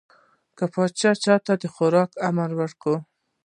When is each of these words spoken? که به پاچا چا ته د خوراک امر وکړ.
که 0.57 0.63
به 0.67 0.71
پاچا 0.73 1.11
چا 1.23 1.35
ته 1.45 1.53
د 1.61 1.63
خوراک 1.73 2.11
امر 2.27 2.49
وکړ. 2.59 2.93